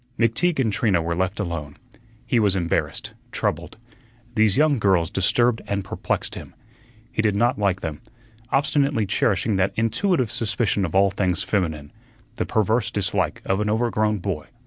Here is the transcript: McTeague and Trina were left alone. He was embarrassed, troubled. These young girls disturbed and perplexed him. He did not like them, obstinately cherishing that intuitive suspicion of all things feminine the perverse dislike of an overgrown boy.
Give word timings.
McTeague 0.17 0.57
and 0.59 0.73
Trina 0.73 0.99
were 0.99 1.13
left 1.13 1.39
alone. 1.39 1.77
He 2.25 2.39
was 2.39 2.55
embarrassed, 2.55 3.13
troubled. 3.31 3.77
These 4.33 4.57
young 4.57 4.79
girls 4.79 5.11
disturbed 5.11 5.61
and 5.67 5.83
perplexed 5.85 6.33
him. 6.33 6.55
He 7.11 7.21
did 7.21 7.35
not 7.35 7.59
like 7.59 7.81
them, 7.81 8.01
obstinately 8.51 9.05
cherishing 9.05 9.57
that 9.57 9.73
intuitive 9.75 10.31
suspicion 10.31 10.85
of 10.85 10.95
all 10.95 11.11
things 11.11 11.43
feminine 11.43 11.91
the 12.37 12.47
perverse 12.47 12.89
dislike 12.89 13.43
of 13.45 13.59
an 13.59 13.69
overgrown 13.69 14.17
boy. 14.17 14.47